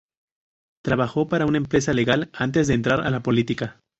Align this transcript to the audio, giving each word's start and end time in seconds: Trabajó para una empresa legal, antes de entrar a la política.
Trabajó 0.83 1.27
para 1.27 1.45
una 1.45 1.59
empresa 1.59 1.93
legal, 1.93 2.31
antes 2.33 2.67
de 2.67 2.73
entrar 2.73 3.05
a 3.05 3.11
la 3.11 3.21
política. 3.21 3.79